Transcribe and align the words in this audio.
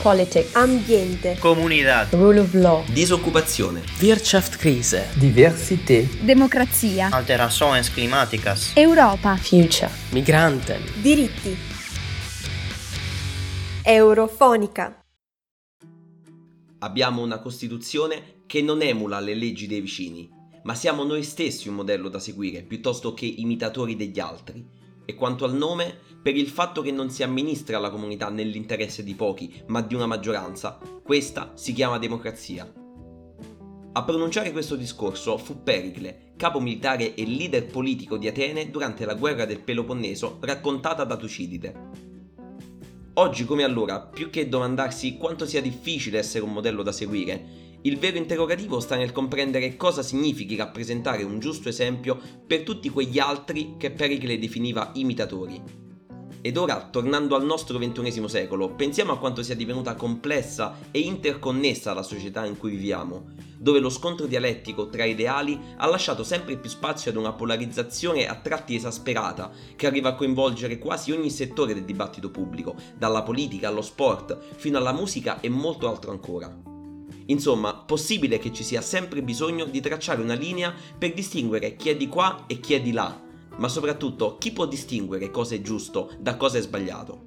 Politics, 0.00 0.54
ambiente, 0.54 1.36
comunità, 1.40 2.06
rule 2.12 2.38
of 2.38 2.54
law, 2.54 2.84
disoccupazione, 2.86 3.82
Wirtschaftskrise, 4.00 5.08
diversità, 5.16 6.06
democrazia, 6.22 7.08
alterações 7.10 7.88
climáticas, 7.90 8.70
Europa, 8.76 9.36
future, 9.36 9.90
migranten, 10.12 10.80
diritti. 11.02 11.56
Eurofonica. 13.82 15.00
Abbiamo 16.78 17.22
una 17.22 17.40
Costituzione 17.40 18.42
che 18.46 18.62
non 18.62 18.82
emula 18.82 19.18
le 19.18 19.34
leggi 19.34 19.66
dei 19.66 19.80
vicini, 19.80 20.30
ma 20.62 20.76
siamo 20.76 21.02
noi 21.02 21.24
stessi 21.24 21.68
un 21.68 21.74
modello 21.74 22.08
da 22.08 22.20
seguire 22.20 22.62
piuttosto 22.62 23.14
che 23.14 23.26
imitatori 23.26 23.96
degli 23.96 24.20
altri. 24.20 24.64
E 25.10 25.14
quanto 25.14 25.46
al 25.46 25.54
nome, 25.54 26.00
per 26.22 26.36
il 26.36 26.48
fatto 26.48 26.82
che 26.82 26.92
non 26.92 27.08
si 27.08 27.22
amministra 27.22 27.78
la 27.78 27.88
comunità 27.88 28.28
nell'interesse 28.28 29.02
di 29.02 29.14
pochi, 29.14 29.62
ma 29.68 29.80
di 29.80 29.94
una 29.94 30.04
maggioranza, 30.04 30.78
questa 31.02 31.52
si 31.54 31.72
chiama 31.72 31.96
democrazia. 31.96 32.70
A 33.90 34.04
pronunciare 34.04 34.52
questo 34.52 34.76
discorso 34.76 35.38
fu 35.38 35.62
Pericle, 35.62 36.34
capo 36.36 36.60
militare 36.60 37.14
e 37.14 37.24
leader 37.24 37.64
politico 37.64 38.18
di 38.18 38.28
Atene 38.28 38.68
durante 38.68 39.06
la 39.06 39.14
guerra 39.14 39.46
del 39.46 39.62
Peloponneso 39.62 40.36
raccontata 40.42 41.04
da 41.04 41.16
Tucidide. 41.16 41.74
Oggi 43.14 43.46
come 43.46 43.64
allora, 43.64 44.02
più 44.02 44.28
che 44.28 44.46
domandarsi 44.46 45.16
quanto 45.16 45.46
sia 45.46 45.62
difficile 45.62 46.18
essere 46.18 46.44
un 46.44 46.52
modello 46.52 46.82
da 46.82 46.92
seguire, 46.92 47.67
il 47.82 47.98
vero 47.98 48.16
interrogativo 48.16 48.80
sta 48.80 48.96
nel 48.96 49.12
comprendere 49.12 49.76
cosa 49.76 50.02
significhi 50.02 50.56
rappresentare 50.56 51.22
un 51.22 51.38
giusto 51.38 51.68
esempio 51.68 52.18
per 52.46 52.62
tutti 52.62 52.88
quegli 52.88 53.18
altri 53.18 53.74
che 53.78 53.92
Pericle 53.92 54.38
definiva 54.38 54.90
imitatori. 54.94 55.86
Ed 56.40 56.56
ora, 56.56 56.88
tornando 56.90 57.34
al 57.34 57.44
nostro 57.44 57.78
XXI 57.78 58.28
secolo, 58.28 58.70
pensiamo 58.74 59.12
a 59.12 59.18
quanto 59.18 59.42
sia 59.42 59.56
divenuta 59.56 59.94
complessa 59.94 60.78
e 60.90 61.00
interconnessa 61.00 61.92
la 61.92 62.02
società 62.02 62.44
in 62.46 62.56
cui 62.56 62.70
viviamo, 62.70 63.32
dove 63.58 63.80
lo 63.80 63.90
scontro 63.90 64.26
dialettico 64.26 64.88
tra 64.88 65.04
ideali 65.04 65.58
ha 65.76 65.86
lasciato 65.86 66.22
sempre 66.22 66.56
più 66.56 66.70
spazio 66.70 67.10
ad 67.10 67.16
una 67.16 67.32
polarizzazione 67.32 68.26
a 68.26 68.36
tratti 68.36 68.76
esasperata, 68.76 69.50
che 69.74 69.86
arriva 69.86 70.10
a 70.10 70.14
coinvolgere 70.14 70.78
quasi 70.78 71.10
ogni 71.10 71.30
settore 71.30 71.74
del 71.74 71.84
dibattito 71.84 72.30
pubblico, 72.30 72.76
dalla 72.96 73.22
politica 73.22 73.68
allo 73.68 73.82
sport, 73.82 74.38
fino 74.56 74.78
alla 74.78 74.92
musica 74.92 75.40
e 75.40 75.48
molto 75.48 75.88
altro 75.88 76.12
ancora. 76.12 76.67
Insomma, 77.30 77.74
possibile 77.74 78.38
che 78.38 78.52
ci 78.52 78.64
sia 78.64 78.80
sempre 78.80 79.22
bisogno 79.22 79.64
di 79.64 79.80
tracciare 79.80 80.22
una 80.22 80.34
linea 80.34 80.74
per 80.96 81.12
distinguere 81.12 81.76
chi 81.76 81.90
è 81.90 81.96
di 81.96 82.08
qua 82.08 82.44
e 82.46 82.58
chi 82.60 82.74
è 82.74 82.80
di 82.80 82.92
là, 82.92 83.20
ma 83.56 83.68
soprattutto 83.68 84.38
chi 84.38 84.52
può 84.52 84.66
distinguere 84.66 85.30
cosa 85.30 85.54
è 85.54 85.60
giusto 85.60 86.10
da 86.18 86.36
cosa 86.36 86.58
è 86.58 86.62
sbagliato. 86.62 87.26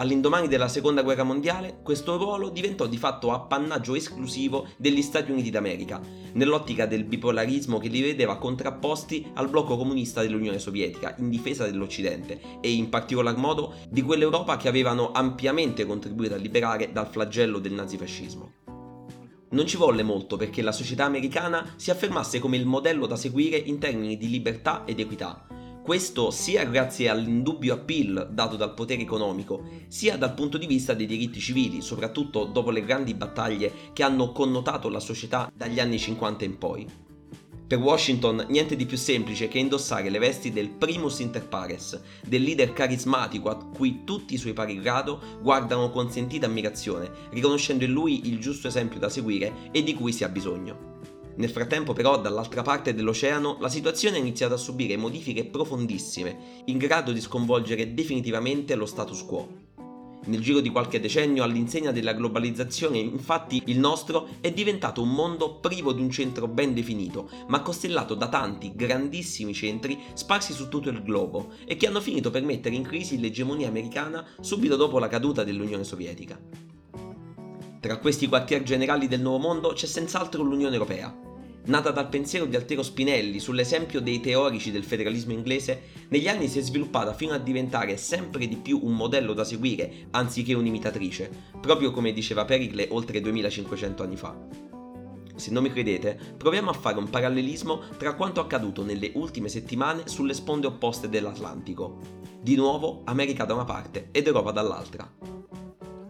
All'indomani 0.00 0.46
della 0.46 0.68
seconda 0.68 1.02
guerra 1.02 1.24
mondiale, 1.24 1.80
questo 1.82 2.16
ruolo 2.16 2.50
diventò 2.50 2.86
di 2.86 2.96
fatto 2.96 3.32
appannaggio 3.32 3.96
esclusivo 3.96 4.68
degli 4.76 5.02
Stati 5.02 5.32
Uniti 5.32 5.50
d'America, 5.50 6.00
nell'ottica 6.34 6.86
del 6.86 7.02
bipolarismo 7.02 7.78
che 7.78 7.88
li 7.88 8.00
vedeva 8.00 8.38
contrapposti 8.38 9.26
al 9.34 9.50
blocco 9.50 9.76
comunista 9.76 10.22
dell'Unione 10.22 10.60
Sovietica 10.60 11.16
in 11.18 11.28
difesa 11.28 11.64
dell'Occidente 11.64 12.60
e 12.60 12.70
in 12.70 12.88
particolar 12.88 13.36
modo 13.36 13.74
di 13.90 14.02
quell'Europa 14.02 14.56
che 14.56 14.68
avevano 14.68 15.10
ampiamente 15.10 15.84
contribuito 15.84 16.34
a 16.34 16.38
liberare 16.38 16.92
dal 16.92 17.08
flagello 17.08 17.58
del 17.58 17.72
nazifascismo. 17.72 18.67
Non 19.50 19.66
ci 19.66 19.78
volle 19.78 20.02
molto 20.02 20.36
perché 20.36 20.60
la 20.60 20.72
società 20.72 21.06
americana 21.06 21.72
si 21.76 21.90
affermasse 21.90 22.38
come 22.38 22.58
il 22.58 22.66
modello 22.66 23.06
da 23.06 23.16
seguire 23.16 23.56
in 23.56 23.78
termini 23.78 24.18
di 24.18 24.28
libertà 24.28 24.84
ed 24.84 25.00
equità. 25.00 25.46
Questo 25.82 26.30
sia 26.30 26.64
grazie 26.64 27.08
all'indubbio 27.08 27.72
appeal 27.72 28.28
dato 28.30 28.56
dal 28.56 28.74
potere 28.74 29.00
economico, 29.00 29.62
sia 29.88 30.18
dal 30.18 30.34
punto 30.34 30.58
di 30.58 30.66
vista 30.66 30.92
dei 30.92 31.06
diritti 31.06 31.40
civili, 31.40 31.80
soprattutto 31.80 32.44
dopo 32.44 32.70
le 32.70 32.84
grandi 32.84 33.14
battaglie 33.14 33.72
che 33.94 34.02
hanno 34.02 34.32
connotato 34.32 34.90
la 34.90 35.00
società 35.00 35.50
dagli 35.54 35.80
anni 35.80 35.98
50 35.98 36.44
in 36.44 36.58
poi. 36.58 37.07
Per 37.68 37.76
Washington 37.76 38.46
niente 38.48 38.76
di 38.76 38.86
più 38.86 38.96
semplice 38.96 39.46
che 39.46 39.58
indossare 39.58 40.08
le 40.08 40.18
vesti 40.18 40.50
del 40.50 40.70
primus 40.70 41.18
inter 41.18 41.46
pares, 41.46 42.00
del 42.26 42.42
leader 42.42 42.72
carismatico 42.72 43.50
a 43.50 43.56
cui 43.56 44.04
tutti 44.04 44.32
i 44.32 44.38
suoi 44.38 44.54
pari 44.54 44.80
grado 44.80 45.20
guardano 45.42 45.90
con 45.90 46.10
sentita 46.10 46.46
ammirazione, 46.46 47.10
riconoscendo 47.28 47.84
in 47.84 47.90
lui 47.90 48.26
il 48.26 48.40
giusto 48.40 48.68
esempio 48.68 48.98
da 48.98 49.10
seguire 49.10 49.68
e 49.70 49.82
di 49.82 49.92
cui 49.92 50.14
si 50.14 50.24
ha 50.24 50.30
bisogno. 50.30 50.96
Nel 51.36 51.50
frattempo 51.50 51.92
però 51.92 52.18
dall'altra 52.18 52.62
parte 52.62 52.94
dell'oceano 52.94 53.58
la 53.60 53.68
situazione 53.68 54.16
ha 54.16 54.20
iniziato 54.20 54.54
a 54.54 54.56
subire 54.56 54.96
modifiche 54.96 55.44
profondissime, 55.44 56.62
in 56.64 56.78
grado 56.78 57.12
di 57.12 57.20
sconvolgere 57.20 57.92
definitivamente 57.92 58.76
lo 58.76 58.86
status 58.86 59.22
quo. 59.26 59.67
Nel 60.26 60.40
giro 60.40 60.60
di 60.60 60.68
qualche 60.68 61.00
decennio, 61.00 61.42
all'insegna 61.42 61.90
della 61.90 62.12
globalizzazione, 62.12 62.98
infatti, 62.98 63.62
il 63.66 63.78
nostro 63.78 64.28
è 64.40 64.52
diventato 64.52 65.00
un 65.00 65.10
mondo 65.10 65.54
privo 65.54 65.92
di 65.92 66.02
un 66.02 66.10
centro 66.10 66.46
ben 66.48 66.74
definito, 66.74 67.30
ma 67.46 67.62
costellato 67.62 68.14
da 68.14 68.28
tanti 68.28 68.72
grandissimi 68.74 69.54
centri 69.54 69.98
sparsi 70.12 70.52
su 70.52 70.68
tutto 70.68 70.90
il 70.90 71.02
globo 71.02 71.52
e 71.64 71.76
che 71.76 71.86
hanno 71.86 72.00
finito 72.00 72.30
per 72.30 72.42
mettere 72.42 72.74
in 72.74 72.82
crisi 72.82 73.18
l'egemonia 73.18 73.68
americana 73.68 74.26
subito 74.40 74.76
dopo 74.76 74.98
la 74.98 75.08
caduta 75.08 75.44
dell'Unione 75.44 75.84
Sovietica. 75.84 76.38
Tra 77.80 77.98
questi 77.98 78.26
quartier 78.26 78.64
generali 78.64 79.08
del 79.08 79.20
nuovo 79.20 79.38
mondo 79.38 79.68
c'è 79.72 79.86
senz'altro 79.86 80.42
l'Unione 80.42 80.74
Europea, 80.74 81.27
nata 81.68 81.90
dal 81.90 82.08
pensiero 82.08 82.46
di 82.46 82.56
Altero 82.56 82.82
Spinelli 82.82 83.38
sull'esempio 83.38 84.00
dei 84.00 84.20
teorici 84.20 84.70
del 84.70 84.84
federalismo 84.84 85.32
inglese, 85.32 85.82
negli 86.08 86.28
anni 86.28 86.48
si 86.48 86.58
è 86.58 86.62
sviluppata 86.62 87.12
fino 87.12 87.32
a 87.32 87.38
diventare 87.38 87.96
sempre 87.96 88.48
di 88.48 88.56
più 88.56 88.80
un 88.82 88.94
modello 88.94 89.34
da 89.34 89.44
seguire 89.44 90.06
anziché 90.10 90.54
un'imitatrice, 90.54 91.30
proprio 91.60 91.90
come 91.90 92.12
diceva 92.12 92.44
Pericle 92.44 92.88
oltre 92.90 93.20
2500 93.20 94.02
anni 94.02 94.16
fa. 94.16 94.36
Se 95.36 95.52
non 95.52 95.62
mi 95.62 95.70
credete, 95.70 96.18
proviamo 96.36 96.70
a 96.70 96.74
fare 96.74 96.98
un 96.98 97.08
parallelismo 97.08 97.82
tra 97.96 98.14
quanto 98.14 98.40
accaduto 98.40 98.82
nelle 98.82 99.12
ultime 99.14 99.48
settimane 99.48 100.08
sulle 100.08 100.34
sponde 100.34 100.66
opposte 100.66 101.08
dell'Atlantico. 101.08 101.98
Di 102.40 102.56
nuovo 102.56 103.02
America 103.04 103.44
da 103.44 103.54
una 103.54 103.64
parte 103.64 104.08
ed 104.10 104.26
Europa 104.26 104.50
dall'altra. 104.50 105.37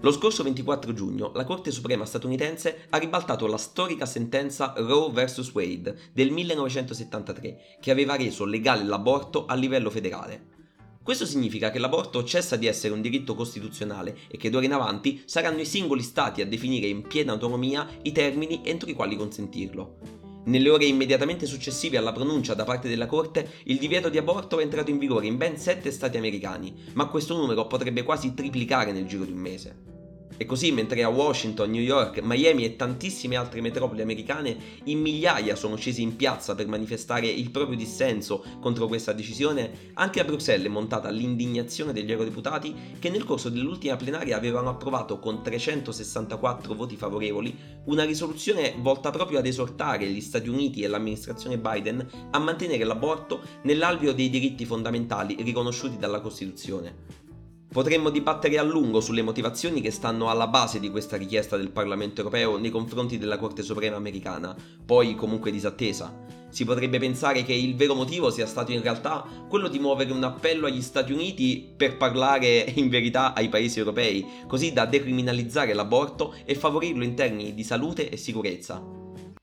Lo 0.00 0.12
scorso 0.12 0.44
24 0.44 0.92
giugno 0.92 1.32
la 1.34 1.42
Corte 1.42 1.72
Suprema 1.72 2.04
statunitense 2.04 2.86
ha 2.91 2.98
ribaltato 2.98 3.48
la 3.48 3.56
storica 3.56 4.06
sentenza 4.06 4.72
Roe 4.76 5.10
vs. 5.10 5.50
Wade 5.53 5.98
del 6.12 6.31
1973 6.31 7.78
che 7.81 7.91
aveva 7.91 8.14
reso 8.14 8.44
legale 8.44 8.84
l'aborto 8.84 9.47
a 9.47 9.54
livello 9.56 9.91
federale. 9.91 10.56
Questo 11.03 11.26
significa 11.26 11.70
che 11.70 11.81
l'aborto 11.81 12.22
cessa 12.22 12.54
di 12.54 12.66
essere 12.69 12.94
un 12.94 13.00
diritto 13.00 13.34
costituzionale 13.34 14.19
e 14.28 14.36
che 14.36 14.50
d'ora 14.50 14.66
in 14.66 14.75
avanti 14.75 15.22
saranno 15.25 15.62
i 15.62 15.66
singoli 15.66 16.03
stati 16.03 16.42
a 16.42 16.47
definire 16.47 16.86
in 16.86 17.03
piena 17.03 17.32
autonomia 17.32 17.88
i 18.03 18.12
termini 18.12 18.60
entro 18.62 18.88
i 18.88 18.94
quali 18.94 19.16
consentirlo. 19.16 20.28
Nelle 20.48 20.70
ore 20.70 20.86
immediatamente 20.86 21.44
successive 21.44 21.98
alla 21.98 22.12
pronuncia 22.12 22.54
da 22.54 22.64
parte 22.64 22.88
della 22.88 23.04
Corte, 23.04 23.50
il 23.64 23.76
divieto 23.76 24.09
di 24.09 24.16
aborto 24.16 24.59
è 24.59 24.62
entrato 24.62 24.88
in 24.88 24.97
vigore 24.97 25.26
in 25.26 25.36
ben 25.36 25.59
7 25.59 25.91
stati 25.91 26.16
americani, 26.16 26.75
ma 26.94 27.06
questo 27.09 27.36
numero 27.36 27.66
potrebbe 27.66 28.03
quasi 28.03 28.32
triplicare 28.32 28.92
nel 28.92 29.04
giro 29.04 29.25
di 29.25 29.32
un 29.32 29.38
mese. 29.38 29.97
E 30.37 30.47
così 30.47 30.71
mentre 30.72 31.03
a 31.03 31.09
Washington, 31.09 31.71
New 31.71 31.83
York, 31.83 32.21
Miami 32.22 32.65
e 32.65 32.77
tantissime 32.77 33.37
altre 33.37 33.61
metropoli 33.61 34.03
americane 34.03 34.56
in 34.84 35.00
migliaia 35.00 35.56
sono 35.56 35.77
scesi 35.77 36.03
in 36.03 36.16
piazza 36.16 36.55
per 36.55 36.69
manifestare 36.69 37.27
il 37.27 37.50
proprio 37.50 37.77
dissenso 37.77 38.44
contro 38.61 38.87
questa 38.87 39.12
decisione, 39.12 39.93
anche 39.94 40.21
a 40.21 40.25
Bruxelles 40.25 40.66
è 40.66 40.71
montata 40.71 41.11
l'indignazione 41.11 41.93
degli 41.93 42.11
eurodeputati 42.11 42.75
che 42.99 43.11
nel 43.11 43.25
corso 43.25 43.49
dell'ultima 43.49 43.97
plenaria 43.97 44.37
avevano 44.37 44.69
approvato 44.69 45.19
con 45.19 45.43
364 45.43 46.75
voti 46.75 46.97
favorevoli 46.97 47.56
una 47.87 48.05
risoluzione 48.05 48.75
volta 48.78 49.10
proprio 49.10 49.39
ad 49.39 49.47
esortare 49.47 50.06
gli 50.06 50.21
Stati 50.21 50.49
Uniti 50.49 50.83
e 50.83 50.89
l'amministrazione 50.89 51.59
Biden 51.59 52.06
a 52.31 52.39
mantenere 52.39 52.84
l'aborto 52.84 53.41
nell'alveo 53.62 54.12
dei 54.12 54.31
diritti 54.31 54.65
fondamentali 54.65 55.37
riconosciuti 55.41 55.97
dalla 55.99 56.21
Costituzione. 56.21 57.28
Potremmo 57.71 58.09
dibattere 58.09 58.56
a 58.56 58.62
lungo 58.62 58.99
sulle 59.03 59.21
motivazioni 59.21 59.83
che 59.83 59.91
stanno 59.91 60.31
alla 60.31 60.47
base 60.47 60.81
di 60.81 60.89
questa 60.89 61.19
richiesta 61.19 61.59
del 61.59 61.71
Parlamento 61.71 62.22
europeo 62.22 62.57
nei 62.57 62.71
confronti 62.71 63.19
della 63.19 63.37
Corte 63.37 63.63
Suprema 63.63 63.97
americana, 63.97 64.57
poi 64.87 65.15
comunque 65.15 65.51
disattesa. 65.51 66.25
Si 66.48 66.65
potrebbe 66.65 66.98
pensare 66.98 67.45
che 67.45 67.53
il 67.53 67.77
vero 67.77 67.95
motivo 67.95 68.31
sia 68.31 68.47
stato 68.47 68.72
in 68.72 68.81
realtà 68.81 69.22
quello 69.51 69.69
di 69.69 69.78
muovere 69.78 70.13
un 70.13 70.25
appello 70.25 70.66
agli 70.66 70.81
Stati 70.81 71.13
Uniti 71.13 71.71
per 71.77 71.98
parlare 71.98 72.72
in 72.77 72.89
verità 72.89 73.34
ai 73.34 73.51
paesi 73.51 73.78
europei, 73.78 74.25
così 74.47 74.72
da 74.72 74.87
decriminalizzare 74.87 75.75
l'aborto 75.75 76.34
e 76.47 76.54
favorirlo 76.54 77.04
in 77.04 77.15
termini 77.15 77.53
di 77.53 77.65
salute 77.65 78.09
e 78.09 78.16
sicurezza. 78.16 78.83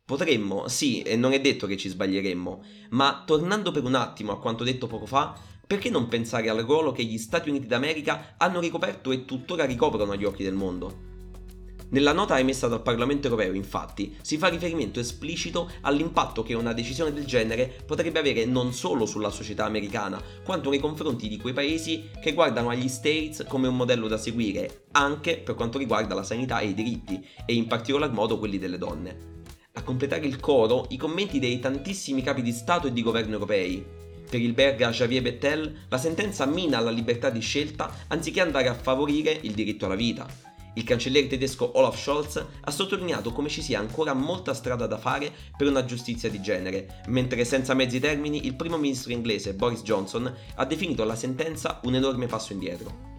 Potremmo, 0.04 0.68
sì, 0.68 1.02
e 1.02 1.16
non 1.16 1.34
è 1.34 1.42
detto 1.42 1.66
che 1.66 1.78
ci 1.78 1.90
sbaglieremmo, 1.90 2.64
ma 2.90 3.24
tornando 3.26 3.72
per 3.72 3.84
un 3.84 3.96
attimo 3.96 4.32
a 4.32 4.40
quanto 4.40 4.64
detto 4.64 4.86
poco 4.86 5.08
fa, 5.08 5.36
perché 5.66 5.90
non 5.90 6.08
pensare 6.08 6.50
al 6.50 6.60
ruolo 6.60 6.92
che 6.92 7.04
gli 7.04 7.18
Stati 7.18 7.50
Uniti 7.50 7.68
d'America 7.68 8.36
hanno 8.38 8.60
ricoperto 8.60 9.12
e 9.12 9.26
tuttora 9.26 9.66
ricoprono 9.66 10.12
agli 10.12 10.26
occhi 10.26 10.44
del 10.44 10.54
mondo? 10.54 11.14
Nella 11.90 12.14
nota 12.14 12.40
emessa 12.40 12.68
dal 12.68 12.82
Parlamento 12.82 13.28
europeo, 13.28 13.54
infatti, 13.54 14.18
si 14.22 14.38
fa 14.38 14.48
riferimento 14.48 15.00
esplicito 15.00 15.72
all'impatto 15.82 16.42
che 16.42 16.56
una 16.56 16.74
decisione 16.74 17.14
del 17.14 17.26
genere 17.26 17.84
potrebbe 17.86 18.20
avere 18.20 18.46
non 18.46 18.74
solo 18.74 19.06
sulla 19.06 19.30
società 19.30 19.66
americana, 19.66 20.22
quanto 20.44 20.72
nei 20.72 20.80
confronti 20.80 21.28
di 21.30 21.38
quei 21.38 21.54
paesi 21.54 22.10
che 22.20 22.34
guardano 22.34 22.70
agli 22.70 22.90
States 22.90 23.46
come 23.48 23.68
un 23.68 23.76
modello 23.76 24.08
da 24.08 24.18
seguire, 24.18 24.88
anche 24.92 25.38
per 25.38 25.54
quanto 25.54 25.78
riguarda 25.78 26.16
la 26.16 26.24
sanità 26.24 26.60
e 26.60 26.70
i 26.70 26.74
diritti, 26.74 27.24
e 27.46 27.54
in 27.54 27.68
particolar 27.68 28.12
modo 28.12 28.40
quelli 28.40 28.58
delle 28.58 28.80
donne. 28.80 29.34
A 29.74 29.84
completare 29.84 30.26
il 30.26 30.40
coro, 30.40 30.88
i 30.90 30.98
commenti 30.98 31.38
dei 31.38 31.60
tantissimi 31.60 32.24
capi 32.24 32.42
di 32.42 32.52
Stato 32.52 32.88
e 32.88 32.94
di 32.94 33.04
governo 33.04 33.34
europei, 33.34 33.95
per 34.30 34.42
il 34.42 34.54
belga 34.54 34.89
Javier 34.89 35.22
Bettel, 35.22 35.86
la 35.88 35.98
sentenza 35.98 36.45
mina 36.45 36.80
la 36.80 36.92
libertà 36.92 37.30
di 37.30 37.39
scelta 37.39 38.06
anziché 38.07 38.42
andare 38.42 38.68
a 38.68 38.74
favorire 38.74 39.38
il 39.42 39.54
diritto 39.54 39.86
alla 39.86 39.95
vita. 39.95 40.27
Il 40.77 40.83
cancelliere 40.83 41.27
tedesco 41.27 41.77
Olaf 41.77 41.98
Scholz 41.98 42.45
ha 42.62 42.72
sottolineato 42.72 43.31
come 43.31 43.48
ci 43.48 43.62
sia 43.62 43.80
ancora 43.80 44.13
molta 44.13 44.54
strada 44.54 44.88
da 44.88 44.98
fare 44.98 45.31
per 45.56 45.68
una 45.68 45.86
giustizia 45.86 46.30
di 46.30 46.42
genere, 46.42 47.01
mentre 47.07 47.45
senza 47.45 47.74
mezzi 47.74 48.00
termini 48.00 48.45
il 48.45 48.56
primo 48.56 48.77
ministro 48.77 49.13
inglese 49.13 49.54
Boris 49.54 49.83
Johnson 49.83 50.33
ha 50.56 50.66
definito 50.66 51.06
la 51.06 51.16
sentenza 51.16 51.80
un 51.83 51.95
enorme 51.95 52.27
passo 52.27 52.51
indietro. 52.51 53.15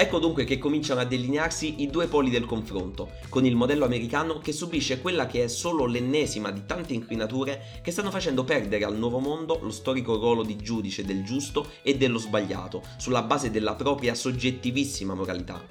Ecco 0.00 0.18
dunque 0.18 0.44
che 0.44 0.56
cominciano 0.56 1.00
a 1.00 1.04
delinearsi 1.04 1.82
i 1.82 1.90
due 1.90 2.06
poli 2.06 2.30
del 2.30 2.46
confronto, 2.46 3.16
con 3.28 3.44
il 3.44 3.54
modello 3.54 3.84
americano 3.84 4.38
che 4.38 4.50
subisce 4.50 4.98
quella 4.98 5.26
che 5.26 5.44
è 5.44 5.46
solo 5.46 5.84
l'ennesima 5.84 6.50
di 6.50 6.62
tante 6.64 6.94
incrinature 6.94 7.80
che 7.82 7.90
stanno 7.90 8.10
facendo 8.10 8.42
perdere 8.42 8.84
al 8.84 8.96
nuovo 8.96 9.18
mondo 9.18 9.58
lo 9.60 9.70
storico 9.70 10.16
ruolo 10.16 10.42
di 10.42 10.56
giudice 10.56 11.04
del 11.04 11.22
giusto 11.22 11.72
e 11.82 11.98
dello 11.98 12.16
sbagliato, 12.16 12.82
sulla 12.96 13.20
base 13.20 13.50
della 13.50 13.74
propria 13.74 14.14
soggettivissima 14.14 15.12
moralità 15.12 15.62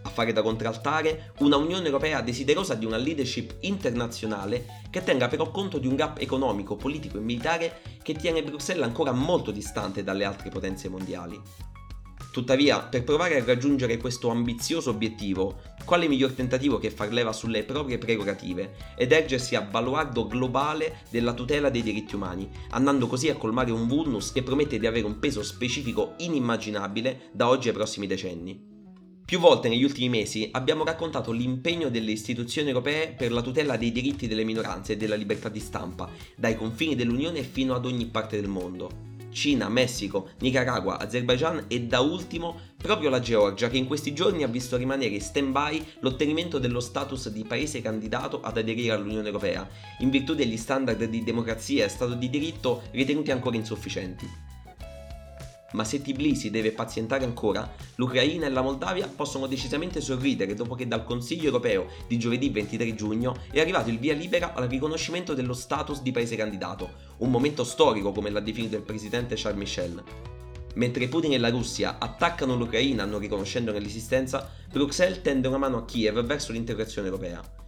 a 0.00 0.08
fare 0.08 0.32
da 0.32 0.40
contraltare 0.40 1.32
una 1.40 1.56
Unione 1.56 1.84
Europea 1.84 2.22
desiderosa 2.22 2.74
di 2.74 2.86
una 2.86 2.96
leadership 2.96 3.56
internazionale 3.60 4.84
che 4.88 5.02
tenga 5.02 5.28
però 5.28 5.50
conto 5.50 5.78
di 5.78 5.86
un 5.88 5.96
gap 5.96 6.18
economico, 6.20 6.76
politico 6.76 7.18
e 7.18 7.20
militare 7.20 7.80
che 8.02 8.14
tiene 8.14 8.42
Bruxelles 8.42 8.86
ancora 8.86 9.12
molto 9.12 9.50
distante 9.50 10.02
dalle 10.02 10.24
altre 10.24 10.48
potenze 10.48 10.88
mondiali. 10.88 11.74
Tuttavia, 12.36 12.80
per 12.82 13.02
provare 13.02 13.40
a 13.40 13.44
raggiungere 13.46 13.96
questo 13.96 14.28
ambizioso 14.28 14.90
obiettivo, 14.90 15.62
quale 15.86 16.06
miglior 16.06 16.32
tentativo 16.32 16.76
che 16.76 16.90
far 16.90 17.10
leva 17.10 17.32
sulle 17.32 17.62
proprie 17.62 17.96
prerogative 17.96 18.74
ed 18.94 19.12
ergersi 19.12 19.54
a 19.54 19.62
baluardo 19.62 20.26
globale 20.26 20.98
della 21.08 21.32
tutela 21.32 21.70
dei 21.70 21.82
diritti 21.82 22.14
umani, 22.14 22.46
andando 22.72 23.06
così 23.06 23.30
a 23.30 23.36
colmare 23.36 23.70
un 23.70 23.88
vulnus 23.88 24.32
che 24.32 24.42
promette 24.42 24.78
di 24.78 24.86
avere 24.86 25.06
un 25.06 25.18
peso 25.18 25.42
specifico 25.42 26.12
inimmaginabile 26.18 27.30
da 27.32 27.48
oggi 27.48 27.68
ai 27.68 27.74
prossimi 27.74 28.06
decenni. 28.06 28.74
Più 29.24 29.38
volte 29.38 29.70
negli 29.70 29.84
ultimi 29.84 30.10
mesi 30.10 30.50
abbiamo 30.52 30.84
raccontato 30.84 31.32
l'impegno 31.32 31.88
delle 31.88 32.10
istituzioni 32.10 32.68
europee 32.68 33.14
per 33.16 33.32
la 33.32 33.40
tutela 33.40 33.78
dei 33.78 33.92
diritti 33.92 34.28
delle 34.28 34.44
minoranze 34.44 34.92
e 34.92 34.96
della 34.98 35.14
libertà 35.14 35.48
di 35.48 35.58
stampa, 35.58 36.10
dai 36.36 36.54
confini 36.54 36.94
dell'Unione 36.94 37.42
fino 37.42 37.74
ad 37.74 37.86
ogni 37.86 38.04
parte 38.04 38.38
del 38.38 38.50
mondo. 38.50 39.05
Cina, 39.36 39.68
Messico, 39.68 40.30
Nicaragua, 40.40 40.98
Azerbaijan 40.98 41.66
e 41.68 41.82
da 41.82 42.00
ultimo 42.00 42.58
proprio 42.74 43.10
la 43.10 43.20
Georgia 43.20 43.68
che 43.68 43.76
in 43.76 43.86
questi 43.86 44.14
giorni 44.14 44.42
ha 44.42 44.48
visto 44.48 44.78
rimanere 44.78 45.14
in 45.14 45.20
stand-by 45.20 45.98
l'ottenimento 46.00 46.58
dello 46.58 46.80
status 46.80 47.28
di 47.28 47.44
paese 47.44 47.82
candidato 47.82 48.40
ad 48.40 48.56
aderire 48.56 48.94
all'Unione 48.94 49.26
Europea, 49.26 49.68
in 49.98 50.08
virtù 50.08 50.34
degli 50.34 50.56
standard 50.56 51.04
di 51.04 51.22
democrazia 51.22 51.84
e 51.84 51.88
Stato 51.90 52.14
di 52.14 52.30
diritto 52.30 52.84
ritenuti 52.92 53.30
ancora 53.30 53.56
insufficienti 53.56 54.55
ma 55.76 55.84
se 55.84 56.00
Tbilisi 56.00 56.48
deve 56.50 56.72
pazientare 56.72 57.24
ancora, 57.24 57.70
l'Ucraina 57.96 58.46
e 58.46 58.48
la 58.48 58.62
Moldavia 58.62 59.06
possono 59.14 59.46
decisamente 59.46 60.00
sorridere 60.00 60.54
dopo 60.54 60.74
che 60.74 60.88
dal 60.88 61.04
Consiglio 61.04 61.44
europeo 61.44 61.86
di 62.08 62.18
giovedì 62.18 62.48
23 62.48 62.94
giugno 62.94 63.36
è 63.50 63.60
arrivato 63.60 63.90
il 63.90 63.98
via 63.98 64.14
libera 64.14 64.54
al 64.54 64.68
riconoscimento 64.68 65.34
dello 65.34 65.52
status 65.52 66.00
di 66.00 66.12
paese 66.12 66.34
candidato, 66.34 66.90
un 67.18 67.30
momento 67.30 67.62
storico 67.62 68.10
come 68.10 68.30
l'ha 68.30 68.40
definito 68.40 68.76
il 68.76 68.82
presidente 68.82 69.34
Charles 69.36 69.60
Michel. 69.60 70.02
Mentre 70.76 71.08
Putin 71.08 71.34
e 71.34 71.38
la 71.38 71.50
Russia 71.50 71.98
attaccano 71.98 72.56
l'Ucraina 72.56 73.04
non 73.04 73.20
riconoscendone 73.20 73.78
l'esistenza, 73.78 74.50
Bruxelles 74.72 75.20
tende 75.20 75.46
una 75.46 75.58
mano 75.58 75.76
a 75.76 75.84
Kiev 75.84 76.24
verso 76.24 76.52
l'integrazione 76.52 77.08
europea. 77.08 77.65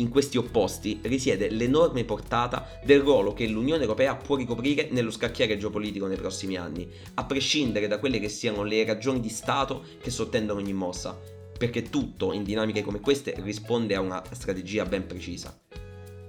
In 0.00 0.10
questi 0.10 0.38
opposti 0.38 1.00
risiede 1.02 1.50
l'enorme 1.50 2.04
portata 2.04 2.78
del 2.84 3.00
ruolo 3.00 3.32
che 3.32 3.48
l'Unione 3.48 3.82
Europea 3.82 4.14
può 4.14 4.36
ricoprire 4.36 4.88
nello 4.92 5.10
scacchiere 5.10 5.58
geopolitico 5.58 6.06
nei 6.06 6.16
prossimi 6.16 6.56
anni, 6.56 6.88
a 7.14 7.24
prescindere 7.24 7.88
da 7.88 7.98
quelle 7.98 8.20
che 8.20 8.28
siano 8.28 8.62
le 8.62 8.84
ragioni 8.84 9.18
di 9.18 9.28
Stato 9.28 9.84
che 10.00 10.10
sottendono 10.10 10.60
ogni 10.60 10.72
mossa, 10.72 11.18
perché 11.58 11.82
tutto 11.90 12.32
in 12.32 12.44
dinamiche 12.44 12.82
come 12.82 13.00
queste 13.00 13.34
risponde 13.38 13.96
a 13.96 14.00
una 14.00 14.22
strategia 14.30 14.84
ben 14.84 15.04
precisa. 15.04 15.58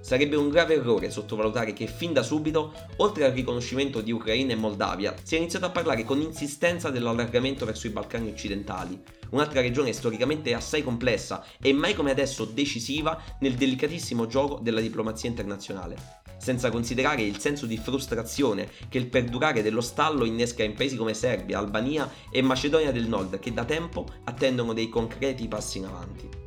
Sarebbe 0.00 0.36
un 0.36 0.48
grave 0.48 0.74
errore 0.74 1.10
sottovalutare 1.10 1.72
che 1.72 1.86
fin 1.86 2.12
da 2.12 2.22
subito, 2.22 2.72
oltre 2.96 3.24
al 3.24 3.32
riconoscimento 3.32 4.00
di 4.00 4.12
Ucraina 4.12 4.52
e 4.52 4.56
Moldavia, 4.56 5.14
si 5.22 5.34
è 5.34 5.38
iniziato 5.38 5.66
a 5.66 5.70
parlare 5.70 6.04
con 6.04 6.20
insistenza 6.20 6.90
dell'allargamento 6.90 7.64
verso 7.64 7.86
i 7.86 7.90
Balcani 7.90 8.30
occidentali, 8.30 9.00
un'altra 9.30 9.60
regione 9.60 9.92
storicamente 9.92 10.54
assai 10.54 10.82
complessa 10.82 11.44
e 11.60 11.72
mai 11.72 11.94
come 11.94 12.10
adesso 12.10 12.44
decisiva 12.44 13.22
nel 13.40 13.54
delicatissimo 13.54 14.26
gioco 14.26 14.58
della 14.60 14.80
diplomazia 14.80 15.28
internazionale 15.28 16.18
senza 16.40 16.70
considerare 16.70 17.20
il 17.20 17.38
senso 17.38 17.66
di 17.66 17.76
frustrazione 17.76 18.68
che 18.88 18.96
il 18.96 19.08
perdurare 19.08 19.62
dello 19.62 19.82
stallo 19.82 20.24
innesca 20.24 20.62
in 20.62 20.72
paesi 20.72 20.96
come 20.96 21.12
Serbia, 21.12 21.58
Albania 21.58 22.10
e 22.30 22.40
Macedonia 22.40 22.92
del 22.92 23.06
Nord 23.06 23.38
che 23.38 23.52
da 23.52 23.66
tempo 23.66 24.06
attendono 24.24 24.72
dei 24.72 24.88
concreti 24.88 25.46
passi 25.48 25.78
in 25.78 25.84
avanti. 25.84 26.39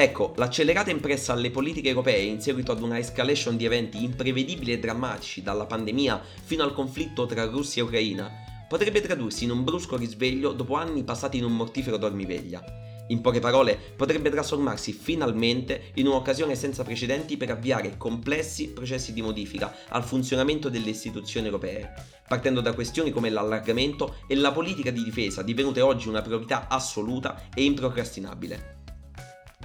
Ecco, 0.00 0.32
l'accelerata 0.36 0.90
impressa 0.90 1.34
alle 1.34 1.50
politiche 1.50 1.90
europee 1.90 2.22
in 2.22 2.40
seguito 2.40 2.72
ad 2.72 2.80
una 2.80 2.98
escalation 2.98 3.58
di 3.58 3.66
eventi 3.66 4.02
imprevedibili 4.02 4.72
e 4.72 4.78
drammatici 4.78 5.42
dalla 5.42 5.66
pandemia 5.66 6.22
fino 6.42 6.62
al 6.62 6.72
conflitto 6.72 7.26
tra 7.26 7.44
Russia 7.44 7.82
e 7.82 7.84
Ucraina 7.84 8.30
potrebbe 8.66 9.02
tradursi 9.02 9.44
in 9.44 9.50
un 9.50 9.62
brusco 9.62 9.98
risveglio 9.98 10.52
dopo 10.52 10.76
anni 10.76 11.04
passati 11.04 11.36
in 11.36 11.44
un 11.44 11.54
mortifero 11.54 11.98
dormiveglia. 11.98 12.64
In 13.08 13.20
poche 13.20 13.40
parole, 13.40 13.78
potrebbe 13.94 14.30
trasformarsi 14.30 14.94
finalmente 14.94 15.90
in 15.96 16.06
un'occasione 16.06 16.54
senza 16.54 16.82
precedenti 16.82 17.36
per 17.36 17.50
avviare 17.50 17.98
complessi 17.98 18.70
processi 18.70 19.12
di 19.12 19.20
modifica 19.20 19.74
al 19.88 20.04
funzionamento 20.04 20.70
delle 20.70 20.88
istituzioni 20.88 21.44
europee, 21.44 21.92
partendo 22.26 22.62
da 22.62 22.72
questioni 22.72 23.10
come 23.10 23.28
l'allargamento 23.28 24.14
e 24.26 24.34
la 24.34 24.50
politica 24.50 24.90
di 24.90 25.04
difesa, 25.04 25.42
divenute 25.42 25.82
oggi 25.82 26.08
una 26.08 26.22
priorità 26.22 26.68
assoluta 26.68 27.48
e 27.52 27.64
improcrastinabile. 27.64 28.79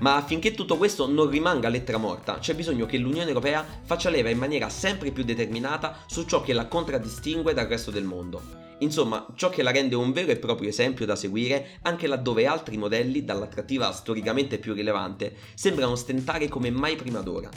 Ma 0.02 0.18
affinché 0.18 0.54
tutto 0.54 0.76
questo 0.76 1.08
non 1.08 1.30
rimanga 1.30 1.70
lettera 1.70 1.98
morta, 1.98 2.40
c'è 2.40 2.54
bisogno 2.54 2.86
che 2.86 2.98
l'Unione 2.98 3.30
Europea 3.30 3.66
faccia 3.84 4.10
leva 4.10 4.30
in 4.30 4.38
maniera 4.38 4.68
sempre 4.68 5.12
più 5.12 5.24
determinata 5.24 6.04
su 6.06 6.26
ciò 6.26 6.42
che 6.42 6.52
la 6.52 6.68
contraddistingue 6.68 7.54
dal 7.54 7.68
resto 7.68 7.92
del 7.92 8.04
mondo. 8.04 8.64
Insomma, 8.80 9.26
ciò 9.36 9.50
che 9.50 9.64
la 9.64 9.72
rende 9.72 9.96
un 9.96 10.12
vero 10.12 10.32
e 10.32 10.36
proprio 10.36 10.68
esempio 10.68 11.06
da 11.06 11.16
seguire 11.16 11.78
anche 11.84 12.08
laddove 12.08 12.46
altri 12.46 12.76
modelli, 12.76 13.24
dall'attrattiva 13.24 13.90
storicamente 13.94 14.58
più 14.58 14.74
rilevante, 14.74 15.34
sembrano 15.54 15.96
stentare 15.96 16.50
come 16.50 16.70
mai 16.72 16.98
prima 16.98 17.22
d'ora. 17.22 17.50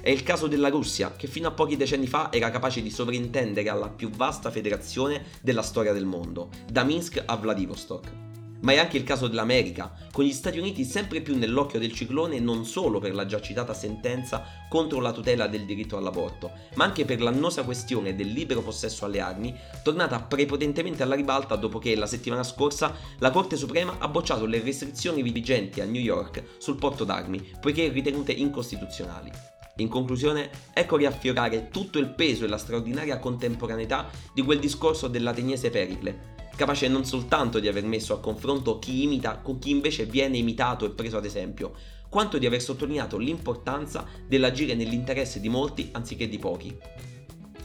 È 0.00 0.08
il 0.08 0.22
caso 0.22 0.46
della 0.46 0.70
Russia, 0.70 1.14
che 1.14 1.26
fino 1.26 1.48
a 1.48 1.52
pochi 1.52 1.76
decenni 1.76 2.06
fa 2.06 2.32
era 2.32 2.50
capace 2.50 2.80
di 2.80 2.90
sovrintendere 2.90 3.68
alla 3.68 3.90
più 3.90 4.08
vasta 4.08 4.50
federazione 4.50 5.26
della 5.42 5.62
storia 5.62 5.92
del 5.92 6.06
mondo, 6.06 6.48
da 6.70 6.84
Minsk 6.84 7.22
a 7.26 7.36
Vladivostok. 7.36 8.25
Ma 8.60 8.72
è 8.72 8.78
anche 8.78 8.96
il 8.96 9.04
caso 9.04 9.28
dell'America, 9.28 9.92
con 10.10 10.24
gli 10.24 10.32
Stati 10.32 10.58
Uniti 10.58 10.84
sempre 10.84 11.20
più 11.20 11.36
nell'occhio 11.36 11.78
del 11.78 11.92
ciclone 11.92 12.38
non 12.40 12.64
solo 12.64 12.98
per 12.98 13.14
la 13.14 13.26
già 13.26 13.40
citata 13.40 13.74
sentenza 13.74 14.44
contro 14.68 15.00
la 15.00 15.12
tutela 15.12 15.46
del 15.46 15.64
diritto 15.64 15.96
all'aborto, 15.96 16.50
ma 16.74 16.84
anche 16.84 17.04
per 17.04 17.20
l'annosa 17.20 17.64
questione 17.64 18.14
del 18.14 18.28
libero 18.28 18.62
possesso 18.62 19.04
alle 19.04 19.20
armi, 19.20 19.54
tornata 19.82 20.20
prepotentemente 20.20 21.02
alla 21.02 21.14
ribalta 21.14 21.56
dopo 21.56 21.78
che 21.78 21.94
la 21.94 22.06
settimana 22.06 22.42
scorsa 22.42 22.94
la 23.18 23.30
Corte 23.30 23.56
Suprema 23.56 23.96
ha 23.98 24.08
bocciato 24.08 24.46
le 24.46 24.62
restrizioni 24.62 25.22
vigenti 25.22 25.80
a 25.80 25.84
New 25.84 26.02
York 26.02 26.42
sul 26.58 26.76
porto 26.76 27.04
d'armi, 27.04 27.52
poiché 27.60 27.88
ritenute 27.88 28.32
incostituzionali. 28.32 29.30
In 29.78 29.88
conclusione, 29.88 30.50
ecco 30.72 30.96
riaffiorare 30.96 31.68
tutto 31.68 31.98
il 31.98 32.08
peso 32.08 32.44
e 32.44 32.48
la 32.48 32.56
straordinaria 32.56 33.18
contemporaneità 33.18 34.08
di 34.32 34.42
quel 34.42 34.58
discorso 34.58 35.06
dell'ateniese 35.06 35.68
Pericle, 35.68 36.35
capace 36.56 36.88
non 36.88 37.04
soltanto 37.04 37.60
di 37.60 37.68
aver 37.68 37.84
messo 37.84 38.14
a 38.14 38.20
confronto 38.20 38.78
chi 38.78 39.02
imita 39.02 39.38
con 39.38 39.58
chi 39.58 39.70
invece 39.70 40.06
viene 40.06 40.38
imitato 40.38 40.86
e 40.86 40.90
preso 40.90 41.18
ad 41.18 41.24
esempio, 41.24 41.74
quanto 42.08 42.38
di 42.38 42.46
aver 42.46 42.62
sottolineato 42.62 43.18
l'importanza 43.18 44.06
dell'agire 44.26 44.74
nell'interesse 44.74 45.38
di 45.38 45.48
molti 45.48 45.90
anziché 45.92 46.28
di 46.28 46.38
pochi. 46.38 46.76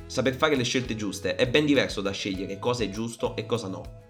Saper 0.05 0.35
fare 0.35 0.55
le 0.55 0.63
scelte 0.63 0.95
giuste 0.95 1.35
è 1.35 1.47
ben 1.47 1.65
diverso 1.65 2.01
da 2.01 2.11
scegliere 2.11 2.59
cosa 2.59 2.83
è 2.83 2.89
giusto 2.89 3.35
e 3.35 3.45
cosa 3.45 3.67
no 3.67 4.00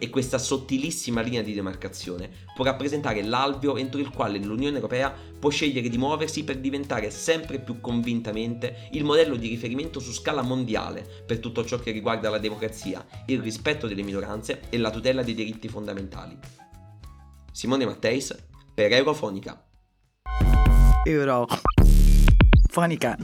e 0.00 0.08
questa 0.08 0.38
sottilissima 0.38 1.20
linea 1.20 1.42
di 1.42 1.52
demarcazione 1.52 2.30
può 2.54 2.64
rappresentare 2.64 3.22
l'alveo 3.22 3.76
entro 3.76 4.00
il 4.00 4.08
quale 4.08 4.38
l'Unione 4.38 4.76
Europea 4.76 5.14
può 5.38 5.50
scegliere 5.50 5.90
di 5.90 5.98
muoversi 5.98 6.42
per 6.42 6.58
diventare 6.58 7.10
sempre 7.10 7.60
più 7.60 7.80
convintamente 7.80 8.88
il 8.92 9.04
modello 9.04 9.36
di 9.36 9.48
riferimento 9.48 10.00
su 10.00 10.12
scala 10.12 10.40
mondiale 10.40 11.06
per 11.26 11.38
tutto 11.38 11.64
ciò 11.64 11.78
che 11.78 11.90
riguarda 11.90 12.30
la 12.30 12.38
democrazia, 12.38 13.06
il 13.26 13.40
rispetto 13.40 13.86
delle 13.86 14.02
minoranze 14.02 14.62
e 14.70 14.78
la 14.78 14.90
tutela 14.90 15.22
dei 15.22 15.34
diritti 15.34 15.68
fondamentali. 15.68 16.36
Simone 17.52 17.84
Matteis, 17.84 18.34
per 18.72 18.92
Eurofonica. 18.92 19.62
Euro. 21.04 21.46
Fonica. 22.70 23.16